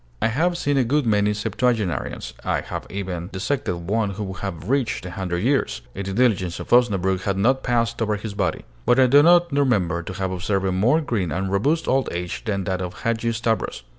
[0.19, 4.67] I have seen a good many septuagenarians; I have even dissected one who would have
[4.67, 8.65] reached a hundred years, if the diligence of Osnabrück had not passed over his body:
[8.87, 12.43] but I do not remember to have observed a more green and robust old age
[12.45, 13.83] than that of Hadgi Stavros.